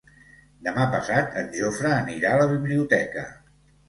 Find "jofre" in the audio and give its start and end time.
1.57-1.91